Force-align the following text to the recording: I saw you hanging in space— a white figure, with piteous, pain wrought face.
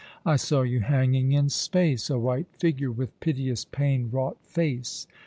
I 0.25 0.35
saw 0.35 0.63
you 0.63 0.79
hanging 0.79 1.31
in 1.31 1.49
space— 1.49 2.09
a 2.09 2.17
white 2.17 2.47
figure, 2.57 2.91
with 2.91 3.19
piteous, 3.19 3.65
pain 3.65 4.09
wrought 4.11 4.41
face. 4.43 5.05